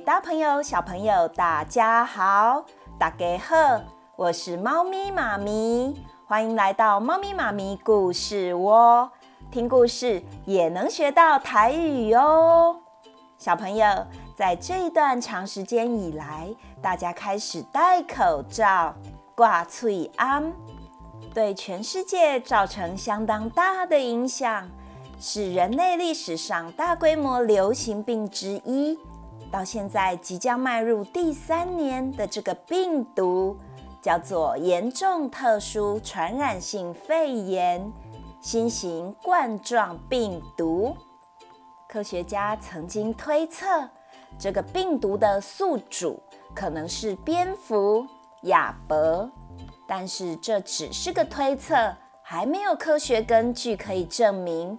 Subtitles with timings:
[0.00, 2.64] 大朋友、小朋友，大家好，
[2.98, 3.80] 大家好，
[4.16, 5.94] 我是猫咪妈咪，
[6.26, 9.08] 欢迎来到猫咪妈咪故事窝，
[9.52, 12.80] 听故事也能学到台语哦。
[13.38, 13.86] 小朋友，
[14.36, 16.48] 在这一段长时间以来，
[16.82, 18.94] 大家开始戴口罩、
[19.34, 20.52] 挂翠安，
[21.32, 24.68] 对全世界造成相当大的影响，
[25.20, 28.98] 是人类历史上大规模流行病之一。
[29.50, 33.56] 到现在即将迈入第三年的这个病毒，
[34.02, 37.92] 叫做严重特殊传染性肺炎
[38.40, 40.96] 新型冠状病毒。
[41.88, 43.88] 科学家曾经推测，
[44.38, 46.20] 这个病毒的宿主
[46.52, 48.04] 可能是蝙蝠、
[48.42, 49.30] 亚伯，
[49.86, 54.76] 但是这只是个推测，还没有科学根据可以证明。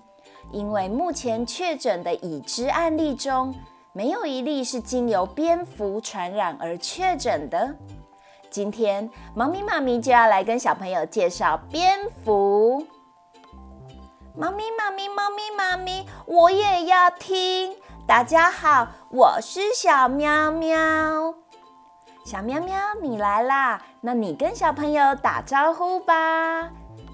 [0.52, 3.56] 因为目前确诊的已知案例中，
[3.96, 7.74] 没有一例是经由蝙蝠传染而确诊的。
[8.52, 12.86] 今天，猫咪妈咪就要来跟小朋友介绍蝙蝠。
[14.36, 17.74] 猫咪妈咪，猫咪妈咪，我也要听。
[18.06, 21.34] 大家好，我是小喵喵。
[22.26, 26.70] 小喵喵，你来啦，那你跟小朋友打招呼吧。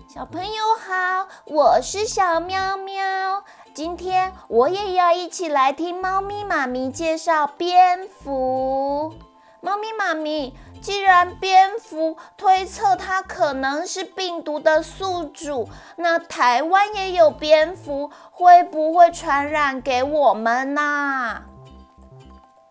[0.08, 3.44] 小朋友好，我是小喵喵。
[3.74, 9.14] 今天我也要一起来听猫咪妈咪介绍蝙蝠。
[9.62, 21.44] 猫咪妈咪，既然蝙蝠推测它可能是病毒的宿主，那台湾也有蝙蝠，会不会传染给我们呢？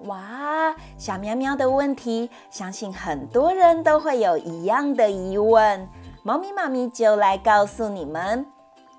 [0.00, 5.88] 哇，小喵喵的问题，相信很多人都会有一样的疑问。
[6.22, 8.44] 猫咪妈咪就来告诉你们。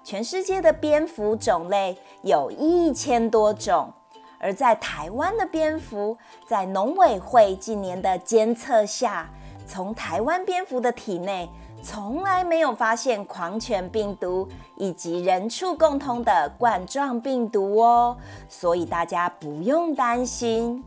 [0.04, 3.94] 全世界的蝙蝠种类有一千多种，
[4.40, 6.18] 而在台湾的蝙蝠，
[6.48, 9.30] 在农委会近年的监测下，
[9.66, 11.50] 从台湾蝙蝠的体内
[11.84, 18.18] 从来没有发现狂犬病毒以及人畜共通的冠状病毒哦，
[18.50, 20.84] 所以大家不用担心。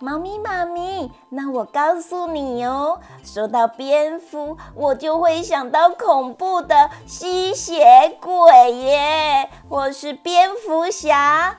[0.00, 11.58] 猫咪妈咪，那我告诉你哦，说到蝙蝠，我就会想到恐怖的吸血鬼耶，或是蝙蝠侠。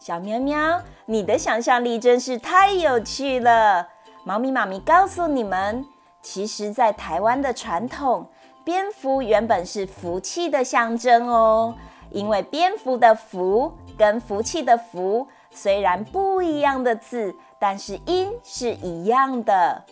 [0.00, 3.86] 小喵喵，你的想象力真是太有趣了。
[4.24, 5.86] 猫咪妈咪告诉你们，
[6.22, 8.26] 其实，在台湾的传统，
[8.64, 11.76] 蝙蝠原本是福气的象征哦，
[12.10, 15.28] 因为蝙蝠的“福”跟福气的“福”。
[15.52, 19.84] 虽然不一样的字，但是音是一样的。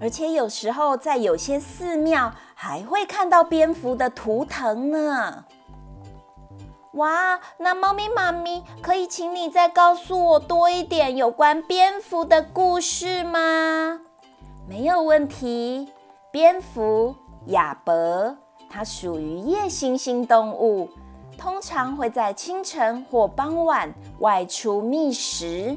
[0.00, 5.44] 而且有时候在有些寺庙还会看到蝙蝠的图腾呢。
[6.94, 14.00] 哇，那猫咪妈咪可以请你再告诉我多一点有关蝙蝠的故事吗？
[14.68, 15.92] 没有问题。
[16.32, 17.14] 蝙蝠
[17.46, 18.36] 亚伯，
[18.68, 20.88] 它属于夜行性动物。
[21.40, 25.74] 通常会在清晨或傍晚外出觅食。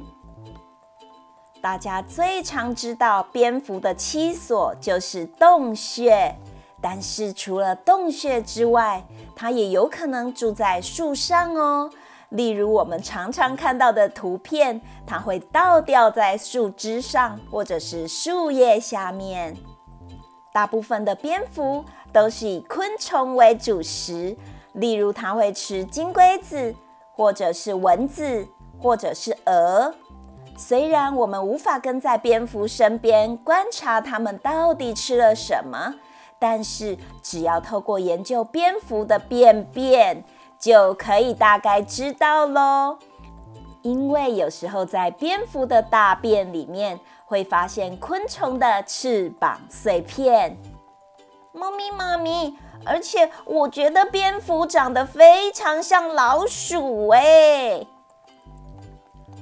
[1.62, 6.35] 大家最常知道蝙蝠的栖所就是洞穴，
[6.81, 9.01] 但是除了洞穴之外，
[9.34, 11.90] 它也有可能住在树上哦。
[12.28, 19.56] 例如我们常常看到的图片，它会倒吊在树枝上或者是树叶下面。
[20.51, 24.35] 大部分的蝙蝠都是以昆虫为主食。
[24.73, 26.75] 例如，它会吃金龟子，
[27.13, 28.47] 或者是蚊子，
[28.79, 29.94] 或者是蛾。
[30.57, 35.95] 虽然我们无法跟在蝙蝠身边观察它们到底吃了什么，
[36.39, 40.24] 但是只要透过研究蝙蝠的便便，
[40.59, 42.97] 就可以大概知道喽。
[43.81, 50.57] 因为有时候在蝙蝠的大便里面会发现昆虫的翅膀碎片。
[51.51, 52.57] 猫咪妈咪。
[52.85, 57.85] 而且我觉得蝙蝠长得非常像老鼠哎。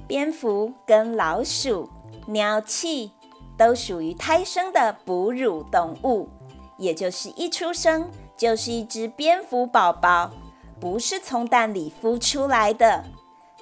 [0.07, 1.89] 蝙蝠跟老鼠、
[2.27, 3.11] 鸟气
[3.57, 6.29] 都属于胎生的哺乳动物，
[6.77, 10.31] 也就是一出生就是一只蝙蝠宝宝，
[10.79, 13.05] 不是从蛋里孵出来的。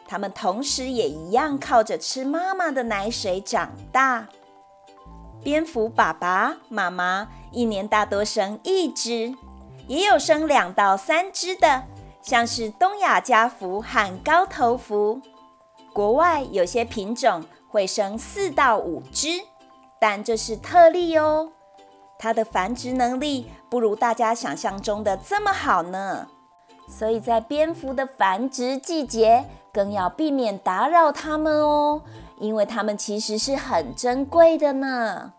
[0.07, 4.27] 它们同时也一样靠着吃妈妈的奶水长大。
[5.43, 9.35] 蝙蝠爸爸妈妈一年大多生一只。
[9.89, 11.83] 也有生两到三只的，
[12.21, 15.19] 像是东亚家蝠和高头蝠。
[15.91, 19.29] 国外有些品种会生四到五只，
[19.99, 21.51] 但这是特例哦。
[22.19, 26.27] 它的繁殖能力不如大家想象中的这么好呢。
[26.87, 32.03] 所以在蝙蝠的繁殖季节，更要避免打扰它们哦，
[32.37, 35.33] 因为它们其实是很珍贵的呢。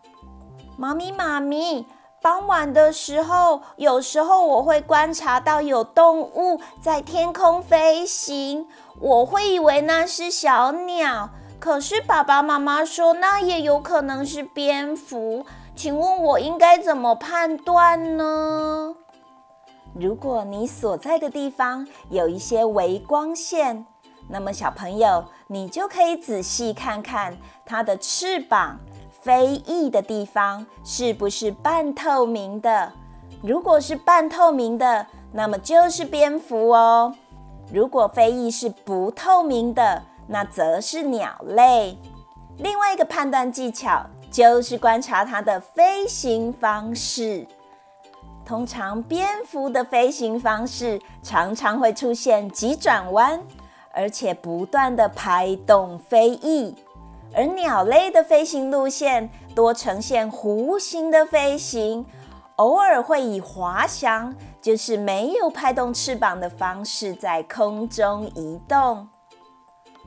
[0.75, 1.85] 妈咪，妈咪，
[2.21, 8.67] 傍晚的时候，有时候我会观察到有动物在天空飞行，
[8.99, 15.43] 我会以为那是小鸟，可是爸爸妈妈说那也有可能是蝙蝠，
[15.75, 18.95] 请问我应该怎么判断呢？
[19.95, 23.87] 如果你所在的地方有一些微光线，
[24.29, 27.35] 那么小朋友，你就可以仔细看看
[27.65, 28.79] 它的翅膀
[29.21, 32.91] 飞翼的地方是不是半透明的。
[33.41, 37.15] 如果是半透明的，那么就是蝙蝠哦。
[37.71, 41.97] 如果飞翼是不透明的，那则是鸟类。
[42.57, 47.47] 另外一个判断技巧就是观察它的飞行方式。
[48.43, 53.39] 通常蝙蝠的飞行方式常常会出现急转弯，
[53.93, 56.75] 而且不断地拍动飞翼；
[57.33, 62.05] 而鸟类的飞行路线多呈现弧形的飞行，
[62.57, 69.07] 偶尔会以滑翔，就是没有拍动翅膀的方式在空中移动。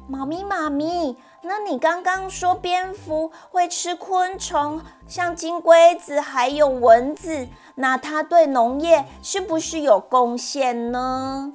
[0.06, 1.16] 妈咪，妈咪。
[1.46, 11.52] 那你刚刚说蝙蝠会吃昆虫，像金龟子还有蚊子，那它对农业是不是有贡献呢？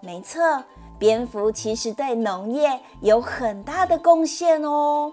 [0.00, 0.64] 没错，
[0.98, 5.12] 蝙蝠其实对农业有很大的贡献哦，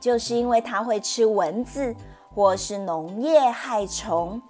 [0.00, 1.94] 就是因为它会吃蚊子
[2.34, 4.40] 或是农业害虫。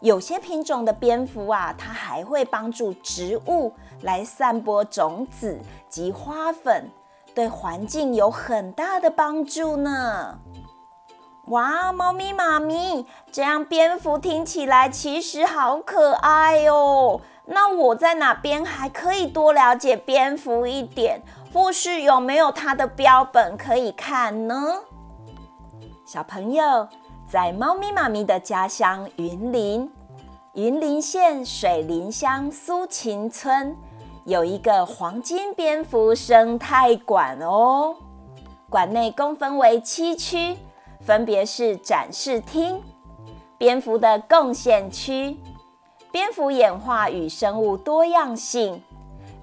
[0.00, 3.72] 有些品种的蝙蝠啊，它还会帮助植物
[4.02, 6.90] 来散播种子及花粉。
[7.34, 10.40] 对环境有很大的帮助呢！
[11.46, 17.20] 哇，猫咪妈咪，这样蝙蝠听起来其实好可爱哦。
[17.50, 21.22] 那我在哪边还可以多了解蝙蝠一点？
[21.50, 24.74] 或是有没有它的标本可以看呢？
[26.04, 26.86] 小朋友，
[27.26, 29.90] 在猫咪妈咪的家乡云林，
[30.52, 33.74] 云林县水林乡苏秦村。
[34.24, 37.96] 有一个黄金蝙蝠生态馆哦，
[38.68, 40.54] 馆内共分为七区，
[41.00, 42.82] 分别是展示厅、
[43.56, 45.38] 蝙蝠的贡献区、
[46.10, 48.82] 蝙蝠演化与生物多样性、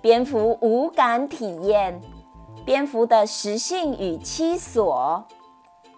[0.01, 2.01] 蝙蝠五感体验、
[2.65, 5.23] 蝙蝠的食性与栖所、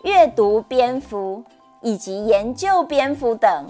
[0.03, 1.43] 阅读蝙蝠
[1.81, 3.65] 以及研究蝙蝠等。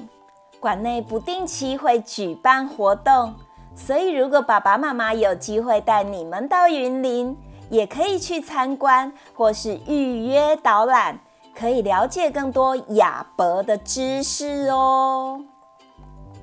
[0.59, 3.35] 馆内不定期会举办活动。
[3.75, 7.37] 所以，如果爸爸妈妈有机会带你们到云林，
[7.69, 11.19] 也可以去参观或是预约导览，
[11.55, 15.43] 可以了解更多亚伯的知识哦。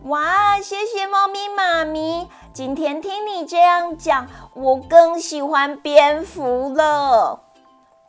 [0.05, 7.41] 哇，谢谢猫咪妈咪，今天听你这样讲，我更喜欢蝙蝠了，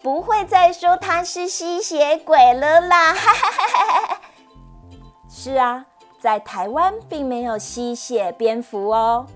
[0.03, 3.13] 不会再说它是吸血鬼了啦。
[3.13, 4.21] 哈哈哈哈哈。
[5.29, 5.85] 是啊。
[6.19, 9.27] 在台湾并没有吸血蝙蝠哦，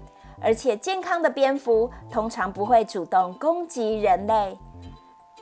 [0.41, 4.57] 而且健康的蝙蝠通常不会主动攻击人类。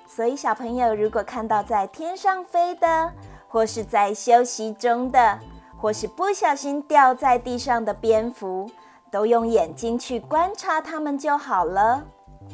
[0.06, 3.12] 所以小朋友如果看到在天上飞的，
[3.48, 5.40] 或是在休息中的，
[5.78, 8.70] 或是不小心掉在地上的蝙蝠，
[9.12, 12.04] 都用眼睛去观察它们就好了，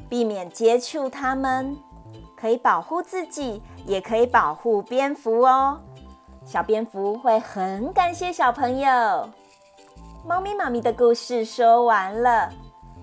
[0.10, 1.78] 避免接触它们，
[2.36, 5.80] 可以保护自己，也可以保护蝙蝠哦。
[6.46, 9.30] 小蝙蝠会很感谢小朋友。
[10.26, 12.50] 猫咪妈咪的故事说完了，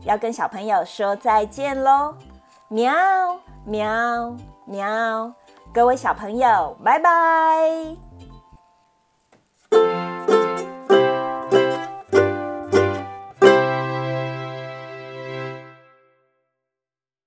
[0.04, 2.14] 要跟小朋友说再见喽！
[2.68, 2.92] 喵
[3.64, 5.32] 喵喵，
[5.72, 8.09] 各位小朋友，拜拜。